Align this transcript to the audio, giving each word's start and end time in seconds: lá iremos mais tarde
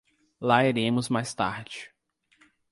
lá 0.39 0.65
iremos 0.67 1.09
mais 1.09 1.31
tarde 1.31 1.93